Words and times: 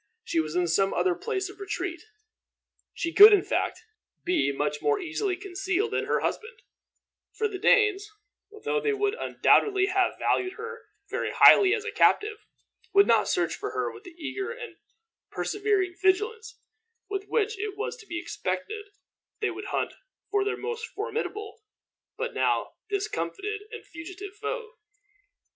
She 0.23 0.39
was 0.39 0.55
in 0.55 0.65
some 0.67 0.95
other 0.95 1.13
place 1.13 1.47
of 1.47 1.59
retreat. 1.59 2.01
She 2.91 3.13
could, 3.13 3.31
in 3.31 3.43
fact, 3.43 3.83
be 4.23 4.51
much 4.51 4.81
more 4.81 4.99
easily 4.99 5.37
concealed 5.37 5.91
than 5.91 6.05
her 6.05 6.21
husband; 6.21 6.63
for 7.33 7.47
the 7.47 7.59
Danes, 7.59 8.09
though 8.63 8.79
they 8.81 8.93
would 8.93 9.13
undoubtedly 9.13 9.85
have 9.93 10.17
valued 10.17 10.53
her 10.53 10.85
very 11.07 11.29
highly 11.31 11.75
as 11.75 11.85
a 11.85 11.91
captive, 11.91 12.37
would 12.93 13.05
not 13.05 13.27
search 13.27 13.53
for 13.53 13.73
her 13.73 13.93
with 13.93 14.01
the 14.03 14.15
eager 14.17 14.49
and 14.49 14.77
persevering 15.29 15.93
vigilance 16.01 16.59
with 17.07 17.27
which 17.27 17.59
it 17.59 17.77
was 17.77 17.95
to 17.97 18.07
be 18.07 18.19
expected 18.19 18.85
they 19.39 19.51
would 19.51 19.65
hunt 19.65 19.93
for 20.31 20.43
their 20.43 20.57
most 20.57 20.83
formidable, 20.87 21.61
but 22.17 22.33
now 22.33 22.71
discomfited 22.89 23.61
and 23.71 23.85
fugitive 23.85 24.35
foe. 24.35 24.77